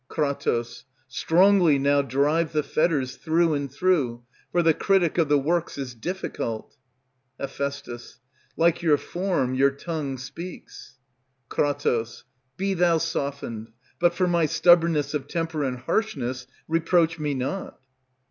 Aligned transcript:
Kr. 0.07 0.31
Strongly 1.07 1.77
now 1.77 2.01
drive 2.01 2.53
the 2.53 2.63
fetters, 2.63 3.17
through 3.17 3.53
and 3.53 3.71
through, 3.71 4.23
For 4.51 4.63
the 4.63 4.73
critic 4.73 5.19
of 5.19 5.29
the 5.29 5.37
works 5.37 5.77
is 5.77 5.93
difficult. 5.93 6.75
Heph. 7.39 7.61
Like 8.57 8.81
your 8.81 8.97
form 8.97 9.53
your 9.53 9.69
tongue 9.69 10.17
speaks. 10.17 10.97
Kr. 11.49 11.67
Be 12.57 12.73
thou 12.73 12.97
softened, 12.97 13.73
but 13.99 14.15
for 14.15 14.25
my 14.25 14.47
stubbornness 14.47 15.13
Of 15.13 15.27
temper 15.27 15.63
and 15.63 15.77
harshness 15.77 16.47
reproach 16.67 17.19
me 17.19 17.35
not. 17.35 17.79